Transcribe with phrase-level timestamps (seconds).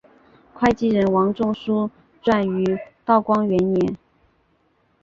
[0.55, 1.87] 会稽人王仲舒
[2.23, 3.95] 撰于道光元年。